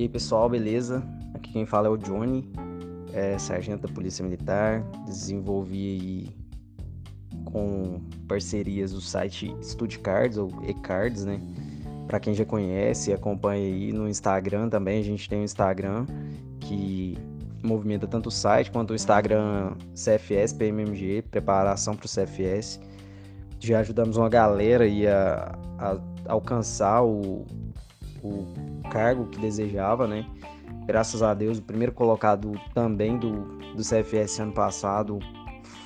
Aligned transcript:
E 0.00 0.04
aí 0.04 0.08
pessoal, 0.08 0.48
beleza? 0.48 1.02
Aqui 1.34 1.52
quem 1.52 1.66
fala 1.66 1.86
é 1.86 1.90
o 1.90 1.96
Johnny, 1.98 2.50
é 3.12 3.36
sargento 3.36 3.86
da 3.86 3.92
Polícia 3.92 4.24
Militar. 4.24 4.82
Desenvolvi 5.04 5.76
aí 5.76 6.36
com 7.44 8.00
parcerias 8.26 8.94
o 8.94 9.00
site 9.02 9.54
StudyCards 9.60 10.38
ou 10.38 10.48
eCards, 10.66 11.26
né? 11.26 11.38
Para 12.06 12.18
quem 12.18 12.32
já 12.32 12.46
conhece, 12.46 13.12
acompanha 13.12 13.62
aí 13.62 13.92
no 13.92 14.08
Instagram 14.08 14.70
também. 14.70 15.00
A 15.00 15.04
gente 15.04 15.28
tem 15.28 15.40
um 15.40 15.44
Instagram 15.44 16.06
que 16.60 17.18
movimenta 17.62 18.06
tanto 18.06 18.30
o 18.30 18.32
site 18.32 18.70
quanto 18.70 18.92
o 18.92 18.94
Instagram 18.94 19.74
CFS, 19.92 20.54
PMMG, 20.54 21.24
preparação 21.30 21.94
para 21.94 22.06
o 22.06 22.08
CFS. 22.08 22.80
Já 23.58 23.80
ajudamos 23.80 24.16
uma 24.16 24.30
galera 24.30 24.84
aí 24.84 25.06
a, 25.06 25.58
a 25.78 25.98
alcançar 26.26 27.02
o, 27.02 27.44
o 28.22 28.46
cargo 28.90 29.26
que 29.26 29.38
desejava, 29.38 30.06
né? 30.06 30.26
Graças 30.86 31.22
a 31.22 31.34
Deus, 31.34 31.58
o 31.58 31.62
primeiro 31.62 31.92
colocado 31.92 32.52
também 32.74 33.18
do, 33.18 33.58
do 33.74 33.82
CFS 33.82 34.40
ano 34.40 34.52
passado 34.52 35.18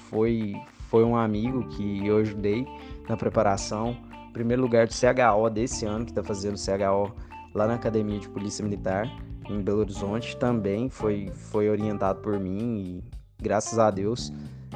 foi, 0.09 0.55
foi 0.89 1.05
um 1.05 1.17
amigo 1.17 1.67
que 1.69 2.07
eu 2.07 2.19
ajudei 2.19 2.67
na 3.09 3.17
preparação. 3.17 3.97
Primeiro 4.33 4.63
lugar 4.63 4.87
do 4.87 4.93
CHO 4.93 5.51
desse 5.51 5.85
ano, 5.85 6.05
que 6.05 6.11
está 6.11 6.23
fazendo 6.23 6.57
CHO 6.57 7.15
lá 7.55 7.67
na 7.67 7.75
Academia 7.75 8.19
de 8.19 8.29
Polícia 8.29 8.65
Militar, 8.65 9.09
em 9.49 9.61
Belo 9.61 9.81
Horizonte, 9.81 10.37
também 10.37 10.89
foi, 10.89 11.31
foi 11.35 11.69
orientado 11.69 12.21
por 12.21 12.39
mim 12.41 12.79
e 12.79 13.05
graças 13.43 13.79
a 13.79 13.91
Deus 13.91 14.33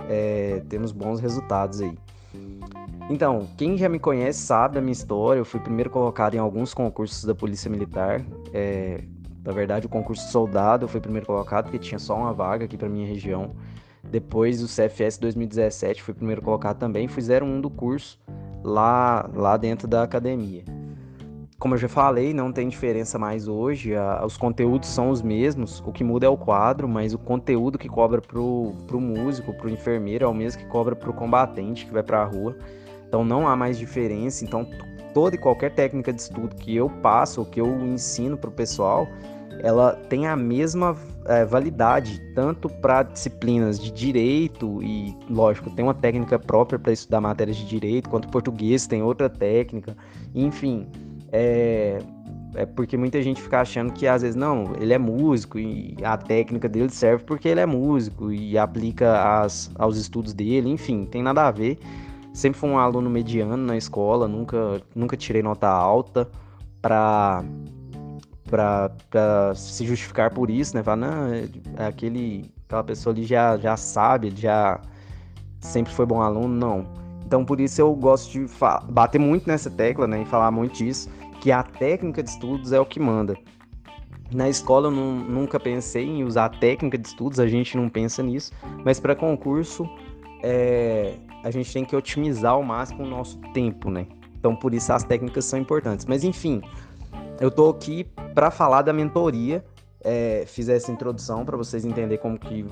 é, 0.08 0.62
temos 0.68 0.92
bons 0.92 1.20
resultados 1.20 1.80
aí. 1.80 1.96
Então, 3.10 3.48
quem 3.56 3.76
já 3.78 3.88
me 3.88 3.98
conhece 3.98 4.40
sabe 4.40 4.74
da 4.74 4.80
minha 4.80 4.92
história. 4.92 5.40
Eu 5.40 5.44
fui 5.44 5.58
primeiro 5.60 5.88
colocado 5.88 6.34
em 6.34 6.38
alguns 6.38 6.74
concursos 6.74 7.24
da 7.24 7.34
Polícia 7.34 7.70
Militar. 7.70 8.22
É, 8.52 9.02
na 9.42 9.52
verdade, 9.52 9.86
o 9.86 9.88
concurso 9.88 10.30
soldado 10.30 10.84
eu 10.84 10.88
fui 10.88 11.00
primeiro 11.00 11.26
colocado 11.26 11.64
porque 11.64 11.78
tinha 11.78 11.98
só 11.98 12.14
uma 12.14 12.34
vaga 12.34 12.66
aqui 12.66 12.76
para 12.76 12.88
minha 12.88 13.06
região. 13.06 13.56
Depois, 14.04 14.62
o 14.62 14.66
CFS 14.66 15.18
2017 15.18 16.02
fui 16.02 16.12
primeiro 16.12 16.42
colocado 16.42 16.78
também. 16.78 17.08
Fui 17.08 17.22
01 17.22 17.62
do 17.62 17.70
curso 17.70 18.18
lá, 18.62 19.28
lá 19.34 19.56
dentro 19.56 19.88
da 19.88 20.02
academia. 20.02 20.64
Como 21.58 21.74
eu 21.74 21.78
já 21.78 21.88
falei, 21.88 22.34
não 22.34 22.52
tem 22.52 22.68
diferença 22.68 23.18
mais 23.18 23.48
hoje. 23.48 23.96
A, 23.96 24.24
os 24.24 24.36
conteúdos 24.36 24.88
são 24.90 25.08
os 25.08 25.22
mesmos. 25.22 25.82
O 25.84 25.92
que 25.92 26.04
muda 26.04 26.26
é 26.26 26.28
o 26.28 26.36
quadro, 26.36 26.86
mas 26.86 27.14
o 27.14 27.18
conteúdo 27.18 27.78
que 27.78 27.88
cobra 27.88 28.20
pro, 28.20 28.74
pro 28.86 29.00
músico, 29.00 29.52
pro 29.54 29.70
enfermeiro, 29.70 30.26
é 30.26 30.28
o 30.28 30.34
mesmo 30.34 30.60
que 30.60 30.68
cobra 30.68 30.94
pro 30.94 31.12
combatente 31.12 31.86
que 31.86 31.92
vai 31.92 32.02
pra 32.02 32.22
rua. 32.22 32.54
Então 33.08 33.24
não 33.24 33.48
há 33.48 33.56
mais 33.56 33.78
diferença. 33.78 34.44
Então 34.44 34.68
toda 35.12 35.34
e 35.34 35.38
qualquer 35.38 35.74
técnica 35.74 36.12
de 36.12 36.20
estudo 36.20 36.54
que 36.54 36.76
eu 36.76 36.88
passo, 36.88 37.44
que 37.44 37.60
eu 37.60 37.66
ensino 37.84 38.36
para 38.36 38.50
o 38.50 38.52
pessoal, 38.52 39.08
ela 39.60 39.92
tem 40.08 40.26
a 40.26 40.36
mesma 40.36 40.96
é, 41.26 41.44
validade 41.44 42.20
tanto 42.34 42.68
para 42.68 43.02
disciplinas 43.02 43.78
de 43.78 43.90
direito 43.90 44.82
e, 44.82 45.16
lógico, 45.28 45.70
tem 45.70 45.84
uma 45.84 45.94
técnica 45.94 46.38
própria 46.38 46.78
para 46.78 46.92
estudar 46.92 47.20
matérias 47.20 47.56
de 47.56 47.66
direito, 47.66 48.08
quanto 48.08 48.28
português 48.28 48.86
tem 48.86 49.02
outra 49.02 49.28
técnica, 49.28 49.96
enfim, 50.34 50.86
é, 51.32 51.98
é 52.54 52.66
porque 52.66 52.96
muita 52.96 53.20
gente 53.22 53.42
fica 53.42 53.60
achando 53.60 53.92
que 53.92 54.06
às 54.06 54.22
vezes 54.22 54.36
não, 54.36 54.72
ele 54.80 54.92
é 54.92 54.98
músico 54.98 55.58
e 55.58 55.96
a 56.02 56.16
técnica 56.16 56.68
dele 56.68 56.90
serve 56.90 57.24
porque 57.24 57.48
ele 57.48 57.60
é 57.60 57.66
músico 57.66 58.32
e 58.32 58.56
aplica 58.56 59.40
as, 59.40 59.70
aos 59.74 59.96
estudos 59.96 60.32
dele, 60.32 60.70
enfim, 60.70 61.04
tem 61.04 61.22
nada 61.22 61.46
a 61.46 61.50
ver. 61.50 61.78
Sempre 62.32 62.58
fui 62.58 62.70
um 62.70 62.78
aluno 62.78 63.10
mediano 63.10 63.56
na 63.56 63.76
escola, 63.76 64.28
nunca, 64.28 64.80
nunca 64.94 65.16
tirei 65.16 65.42
nota 65.42 65.68
alta 65.68 66.30
para 66.80 67.44
para 68.48 69.54
se 69.54 69.84
justificar 69.84 70.32
por 70.32 70.48
isso, 70.48 70.74
né? 70.74 70.82
Falar, 70.82 70.96
não, 70.96 71.26
é, 71.26 71.48
é 71.76 71.86
aquele, 71.86 72.50
aquela 72.64 72.82
pessoa 72.82 73.14
ali 73.14 73.24
já, 73.24 73.58
já 73.58 73.76
sabe, 73.76 74.32
já 74.34 74.80
sempre 75.60 75.92
foi 75.92 76.06
bom 76.06 76.22
aluno, 76.22 76.48
não. 76.48 76.86
Então, 77.24 77.44
por 77.44 77.60
isso 77.60 77.80
eu 77.80 77.94
gosto 77.94 78.32
de 78.32 78.46
bater 78.90 79.18
muito 79.18 79.46
nessa 79.46 79.70
tecla, 79.70 80.06
né? 80.06 80.22
E 80.22 80.24
falar 80.24 80.50
muito 80.50 80.78
disso, 80.78 81.10
que 81.40 81.52
a 81.52 81.62
técnica 81.62 82.22
de 82.22 82.30
estudos 82.30 82.72
é 82.72 82.80
o 82.80 82.86
que 82.86 82.98
manda. 82.98 83.36
Na 84.32 84.48
escola 84.48 84.88
eu 84.88 84.90
não, 84.90 85.14
nunca 85.16 85.60
pensei 85.60 86.06
em 86.06 86.24
usar 86.24 86.46
a 86.46 86.48
técnica 86.48 86.98
de 86.98 87.06
estudos, 87.06 87.38
a 87.38 87.46
gente 87.46 87.76
não 87.76 87.88
pensa 87.88 88.22
nisso, 88.22 88.52
mas 88.84 88.98
para 89.00 89.14
concurso 89.14 89.88
é, 90.42 91.14
a 91.42 91.50
gente 91.50 91.72
tem 91.72 91.84
que 91.84 91.94
otimizar 91.94 92.52
ao 92.52 92.62
máximo 92.62 93.04
o 93.04 93.06
nosso 93.06 93.38
tempo, 93.52 93.90
né? 93.90 94.06
Então, 94.38 94.54
por 94.54 94.74
isso 94.74 94.92
as 94.92 95.04
técnicas 95.04 95.44
são 95.44 95.58
importantes. 95.58 96.06
Mas, 96.06 96.24
enfim, 96.24 96.62
eu 97.40 97.50
tô 97.50 97.68
aqui 97.68 98.04
para 98.34 98.50
falar 98.50 98.82
da 98.82 98.92
mentoria. 98.92 99.64
É, 100.00 100.44
fiz 100.46 100.68
essa 100.68 100.92
introdução 100.92 101.44
para 101.44 101.56
vocês 101.56 101.84
entenderem 101.84 102.18
como 102.18 102.38
que, 102.38 102.64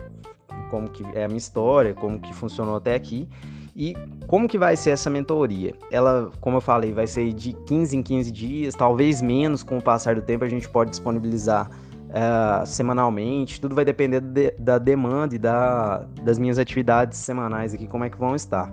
como 0.71 0.89
que 0.89 1.05
é 1.15 1.25
a 1.25 1.29
minha 1.29 1.39
história, 1.39 1.93
como 1.93 2.21
que 2.21 2.33
funcionou 2.33 2.77
até 2.77 2.95
aqui. 2.95 3.29
E 3.75 3.95
como 4.27 4.49
que 4.49 4.57
vai 4.57 4.75
ser 4.75 4.91
essa 4.91 5.11
mentoria? 5.11 5.75
Ela, 5.91 6.31
como 6.41 6.57
eu 6.57 6.61
falei, 6.63 6.93
vai 6.93 7.07
ser 7.07 7.31
de 7.35 7.53
15 7.53 7.97
em 7.97 8.03
15 8.03 8.33
dias, 8.33 8.75
talvez 8.75 9.21
menos 9.21 9.63
com 9.63 9.77
o 9.77 9.83
passar 9.83 10.15
do 10.15 10.23
tempo 10.23 10.45
a 10.45 10.49
gente 10.49 10.67
pode 10.67 10.91
disponibilizar 10.91 11.71
uh, 12.17 12.67
semanalmente, 12.67 13.61
tudo 13.61 13.75
vai 13.75 13.85
depender 13.85 14.21
de, 14.21 14.51
da 14.59 14.79
demanda 14.79 15.35
e 15.35 15.39
da, 15.39 16.07
das 16.23 16.39
minhas 16.39 16.59
atividades 16.59 17.19
semanais 17.19 17.75
aqui, 17.75 17.87
como 17.87 18.05
é 18.05 18.11
que 18.11 18.17
vão 18.17 18.35
estar. 18.35 18.73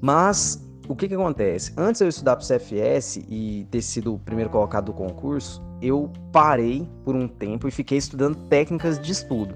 Mas 0.00 0.62
o 0.88 0.96
que, 0.96 1.06
que 1.06 1.14
acontece? 1.14 1.72
Antes 1.76 2.00
eu 2.00 2.08
estudar 2.08 2.36
para 2.36 2.44
o 2.44 2.46
CFS 2.46 3.18
e 3.28 3.66
ter 3.70 3.82
sido 3.82 4.14
o 4.14 4.18
primeiro 4.18 4.50
colocado 4.50 4.86
do 4.86 4.92
concurso, 4.92 5.62
eu 5.80 6.10
parei 6.32 6.88
por 7.04 7.14
um 7.14 7.28
tempo 7.28 7.68
e 7.68 7.70
fiquei 7.70 7.98
estudando 7.98 8.36
técnicas 8.48 8.98
de 8.98 9.12
estudo. 9.12 9.54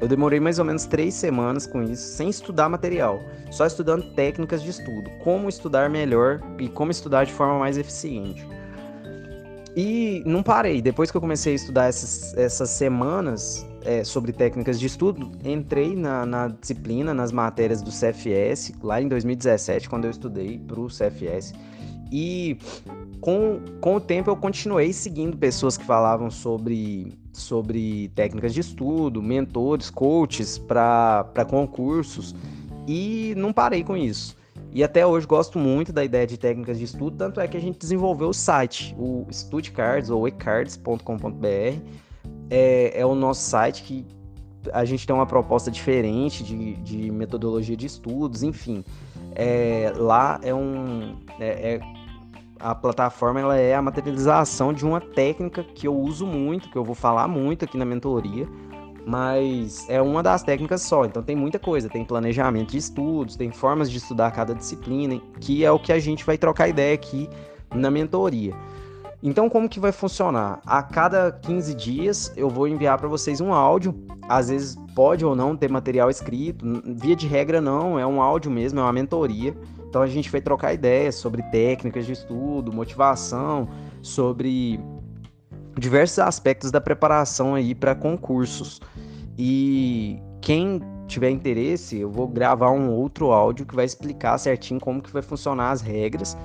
Eu 0.00 0.06
demorei 0.06 0.38
mais 0.38 0.60
ou 0.60 0.64
menos 0.64 0.86
três 0.86 1.14
semanas 1.14 1.66
com 1.66 1.82
isso, 1.82 2.16
sem 2.16 2.28
estudar 2.28 2.68
material, 2.68 3.18
só 3.50 3.66
estudando 3.66 4.14
técnicas 4.14 4.62
de 4.62 4.70
estudo, 4.70 5.10
como 5.24 5.48
estudar 5.48 5.90
melhor 5.90 6.40
e 6.56 6.68
como 6.68 6.92
estudar 6.92 7.24
de 7.24 7.32
forma 7.32 7.58
mais 7.58 7.76
eficiente. 7.76 8.46
E 9.80 10.24
não 10.26 10.42
parei. 10.42 10.82
Depois 10.82 11.08
que 11.08 11.16
eu 11.16 11.20
comecei 11.20 11.52
a 11.52 11.54
estudar 11.54 11.84
essas, 11.84 12.36
essas 12.36 12.68
semanas 12.68 13.64
é, 13.82 14.02
sobre 14.02 14.32
técnicas 14.32 14.80
de 14.80 14.86
estudo, 14.86 15.30
entrei 15.44 15.94
na, 15.94 16.26
na, 16.26 16.48
disciplina, 16.48 17.14
nas 17.14 17.30
matérias 17.30 17.80
do 17.80 17.92
CFS, 17.92 18.72
lá 18.82 19.00
em 19.00 19.06
2017, 19.06 19.88
quando 19.88 20.06
eu 20.06 20.10
estudei 20.10 20.58
para 20.58 20.80
o 20.80 20.88
CFS. 20.88 21.54
E 22.10 22.58
com, 23.20 23.60
com 23.80 23.94
o 23.94 24.00
tempo 24.00 24.28
eu 24.28 24.36
continuei 24.36 24.92
seguindo 24.92 25.36
pessoas 25.36 25.76
que 25.76 25.84
falavam 25.84 26.28
sobre, 26.28 27.16
sobre 27.32 28.08
técnicas 28.16 28.52
de 28.52 28.58
estudo, 28.58 29.22
mentores, 29.22 29.90
coaches 29.90 30.58
para 30.58 31.46
concursos, 31.48 32.34
e 32.84 33.32
não 33.36 33.52
parei 33.52 33.84
com 33.84 33.96
isso. 33.96 34.36
E 34.72 34.84
até 34.84 35.06
hoje 35.06 35.26
gosto 35.26 35.58
muito 35.58 35.92
da 35.92 36.04
ideia 36.04 36.26
de 36.26 36.36
técnicas 36.36 36.78
de 36.78 36.84
estudo, 36.84 37.16
tanto 37.16 37.40
é 37.40 37.48
que 37.48 37.56
a 37.56 37.60
gente 37.60 37.78
desenvolveu 37.78 38.28
o 38.28 38.34
site, 38.34 38.94
o 38.98 39.26
StudyCards 39.30 40.10
ou 40.10 40.28
ecards.com.br. 40.28 41.80
É, 42.50 43.00
é 43.00 43.06
o 43.06 43.14
nosso 43.14 43.42
site 43.48 43.82
que 43.82 44.06
a 44.72 44.84
gente 44.84 45.06
tem 45.06 45.14
uma 45.14 45.26
proposta 45.26 45.70
diferente 45.70 46.42
de, 46.42 46.74
de 46.76 47.10
metodologia 47.10 47.76
de 47.76 47.86
estudos, 47.86 48.42
enfim. 48.42 48.84
É, 49.34 49.92
lá 49.96 50.38
é 50.42 50.54
um. 50.54 51.16
É, 51.38 51.74
é, 51.74 51.80
a 52.60 52.74
plataforma 52.74 53.40
ela 53.40 53.56
é 53.56 53.74
a 53.74 53.80
materialização 53.80 54.72
de 54.72 54.84
uma 54.84 55.00
técnica 55.00 55.62
que 55.62 55.86
eu 55.86 55.96
uso 55.96 56.26
muito, 56.26 56.68
que 56.68 56.76
eu 56.76 56.84
vou 56.84 56.94
falar 56.94 57.28
muito 57.28 57.64
aqui 57.64 57.78
na 57.78 57.84
mentoria, 57.84 58.48
mas 59.08 59.88
é 59.88 60.02
uma 60.02 60.22
das 60.22 60.42
técnicas 60.42 60.82
só. 60.82 61.06
Então 61.06 61.22
tem 61.22 61.34
muita 61.34 61.58
coisa, 61.58 61.88
tem 61.88 62.04
planejamento 62.04 62.72
de 62.72 62.76
estudos, 62.76 63.36
tem 63.36 63.50
formas 63.50 63.90
de 63.90 63.96
estudar 63.96 64.30
cada 64.32 64.54
disciplina, 64.54 65.18
que 65.40 65.64
é 65.64 65.72
o 65.72 65.78
que 65.78 65.94
a 65.94 65.98
gente 65.98 66.26
vai 66.26 66.36
trocar 66.36 66.68
ideia 66.68 66.92
aqui 66.92 67.26
na 67.74 67.90
mentoria. 67.90 68.52
Então 69.22 69.48
como 69.48 69.66
que 69.66 69.80
vai 69.80 69.92
funcionar? 69.92 70.60
A 70.66 70.82
cada 70.82 71.32
15 71.32 71.74
dias 71.74 72.30
eu 72.36 72.50
vou 72.50 72.68
enviar 72.68 72.98
para 72.98 73.08
vocês 73.08 73.40
um 73.40 73.50
áudio. 73.50 73.94
Às 74.28 74.50
vezes 74.50 74.76
pode 74.94 75.24
ou 75.24 75.34
não 75.34 75.56
ter 75.56 75.70
material 75.70 76.10
escrito, 76.10 76.66
via 76.84 77.16
de 77.16 77.26
regra 77.26 77.62
não, 77.62 77.98
é 77.98 78.06
um 78.06 78.20
áudio 78.20 78.50
mesmo, 78.50 78.78
é 78.78 78.82
uma 78.82 78.92
mentoria. 78.92 79.56
Então 79.88 80.02
a 80.02 80.06
gente 80.06 80.30
vai 80.30 80.42
trocar 80.42 80.74
ideias 80.74 81.14
sobre 81.14 81.42
técnicas 81.44 82.04
de 82.04 82.12
estudo, 82.12 82.74
motivação, 82.74 83.70
sobre 84.02 84.78
diversos 85.78 86.18
aspectos 86.18 86.70
da 86.70 86.80
preparação 86.80 87.54
aí 87.54 87.74
para 87.74 87.94
concursos. 87.94 88.82
E 89.38 90.20
quem 90.40 90.80
tiver 91.06 91.30
interesse, 91.30 91.98
eu 91.98 92.10
vou 92.10 92.26
gravar 92.26 92.70
um 92.72 92.90
outro 92.90 93.30
áudio 93.30 93.64
que 93.64 93.74
vai 93.74 93.84
explicar 93.84 94.36
certinho 94.36 94.80
como 94.80 95.00
que 95.00 95.12
vai 95.12 95.22
funcionar 95.22 95.70
as 95.70 95.80
regras. 95.80 96.36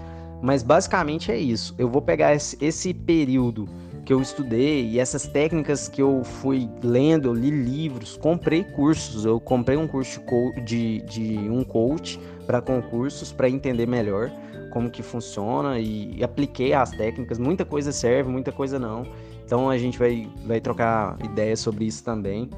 Mas 0.42 0.62
basicamente 0.62 1.32
é 1.32 1.38
isso. 1.38 1.74
Eu 1.78 1.90
vou 1.90 2.02
pegar 2.02 2.34
esse 2.36 2.94
período 2.94 3.68
que 4.06 4.12
eu 4.12 4.22
estudei 4.22 4.86
e 4.90 5.00
essas 5.00 5.26
técnicas 5.26 5.88
que 5.88 6.02
eu 6.02 6.24
fui 6.24 6.70
lendo, 6.84 7.30
eu 7.30 7.34
li 7.34 7.50
livros, 7.50 8.18
comprei 8.18 8.64
cursos, 8.64 9.24
eu 9.24 9.40
comprei 9.40 9.78
um 9.78 9.88
curso 9.88 10.22
de, 10.66 11.02
de 11.04 11.38
um 11.50 11.64
coach 11.64 12.20
para 12.46 12.62
concursos 12.62 13.32
para 13.32 13.50
entender 13.50 13.88
melhor 13.88 14.30
como 14.72 14.90
que 14.90 15.02
funciona 15.02 15.80
e, 15.80 16.18
e, 16.18 16.24
apliquei 16.24 16.74
as 16.74 16.92
técnicas. 16.92 17.38
Muita 17.40 17.64
coisa 17.64 17.92
serve, 17.92 18.30
muita 18.30 18.52
coisa 18.52 18.78
não. 18.78 19.04
Então 19.46 19.70
a 19.70 19.78
gente 19.78 19.98
vai, 19.98 20.28
vai 20.46 20.60
trocar 20.60 21.16
ideias 21.24 21.60
sobre 21.60 21.86
isso 21.86 22.04
também. 22.04 22.50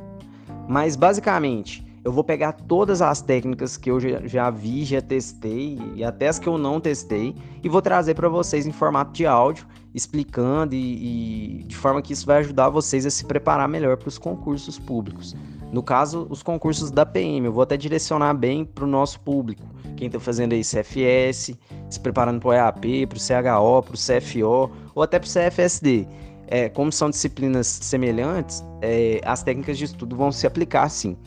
Mas 0.68 0.96
basicamente, 0.96 1.86
eu 2.06 2.12
vou 2.12 2.24
pegar 2.24 2.52
todas 2.52 3.02
as 3.02 3.20
técnicas 3.20 3.78
que 3.78 3.90
eu 3.90 4.00
já, 4.00 4.26
já 4.28 4.50
vi, 4.52 4.86
já 4.86 5.02
testei 5.02 5.80
e 5.96 6.04
até 6.04 6.28
as 6.28 6.38
que 6.38 6.48
eu 6.48 6.56
não 6.56 6.80
testei 6.80 7.36
e 7.64 7.68
vou 7.68 7.82
trazer 7.82 8.14
para 8.14 8.30
vocês 8.30 8.68
em 8.68 8.72
formato 8.72 9.12
de 9.12 9.26
áudio, 9.26 9.66
explicando 9.92 10.76
e, 10.76 11.62
e, 11.62 11.64
de 11.64 11.76
forma 11.76 12.02
que 12.04 12.14
isso 12.14 12.26
vai 12.26 12.38
ajudar 12.42 12.70
vocês 12.70 13.08
a 13.08 13.10
se 13.10 13.26
preparar 13.26 13.68
melhor 13.68 13.98
para 13.98 14.08
os 14.08 14.20
concursos 14.20 14.78
públicos. 14.78 15.36
No 15.72 15.82
caso, 15.82 16.28
os 16.30 16.44
concursos 16.44 16.92
da 16.92 17.08
PM, 17.08 17.48
eu 17.48 17.52
vou 17.52 17.64
até 17.64 17.76
direcionar 17.76 18.36
bem 18.36 18.64
para 18.64 18.84
o 18.84 18.88
nosso 18.88 19.20
público. 19.22 19.64
Quem 19.98 20.06
está 20.08 20.20
fazendo 20.20 20.54
aí 20.54 20.62
CFS, 20.62 21.58
se 21.90 22.00
preparando 22.00 22.40
para 22.40 22.50
o 22.50 22.54
EAP, 22.54 23.08
para 23.08 23.18
o 23.18 23.20
CHO, 23.20 23.82
para 23.82 23.96
o 23.96 23.98
CFO 23.98 24.72
ou 24.94 25.02
até 25.02 25.18
para 25.18 25.28
o 25.28 25.32
CFSD. 25.32 26.08
É, 26.48 26.70
como 26.70 26.92
são 26.92 27.10
disciplinas 27.10 27.68
semelhantes, 27.68 28.64
é, 28.82 29.20
as 29.24 29.44
técnicas 29.44 29.78
de 29.78 29.86
estudo 29.86 30.16
vão 30.16 30.32
se 30.32 30.46
aplicar 30.46 30.90
sim. 30.90 31.18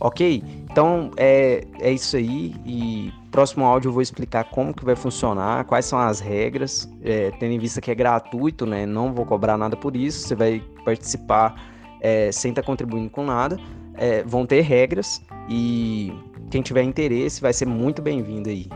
Ok? 0.00 0.42
Então 0.70 1.10
é, 1.16 1.64
é 1.80 1.92
isso 1.92 2.16
aí. 2.16 2.54
E 2.64 3.12
próximo 3.30 3.64
áudio 3.64 3.88
eu 3.88 3.92
vou 3.92 4.02
explicar 4.02 4.44
como 4.44 4.74
que 4.74 4.84
vai 4.84 4.94
funcionar, 4.94 5.64
quais 5.64 5.86
são 5.86 5.98
as 5.98 6.20
regras, 6.20 6.88
é, 7.02 7.30
tendo 7.32 7.52
em 7.52 7.58
vista 7.58 7.80
que 7.80 7.90
é 7.90 7.94
gratuito, 7.94 8.66
né? 8.66 8.86
Não 8.86 9.12
vou 9.12 9.24
cobrar 9.24 9.56
nada 9.56 9.76
por 9.76 9.96
isso. 9.96 10.26
Você 10.26 10.34
vai 10.34 10.62
participar 10.84 11.54
é, 12.00 12.30
sem 12.30 12.50
estar 12.50 12.62
tá 12.62 12.66
contribuindo 12.66 13.10
com 13.10 13.24
nada. 13.24 13.58
É, 13.96 14.22
vão 14.24 14.44
ter 14.44 14.60
regras 14.60 15.22
e 15.48 16.12
quem 16.50 16.62
tiver 16.62 16.82
interesse 16.82 17.40
vai 17.40 17.52
ser 17.52 17.66
muito 17.66 18.02
bem-vindo 18.02 18.48
aí. 18.48 18.68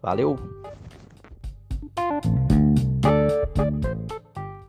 Valeu! 0.00 0.53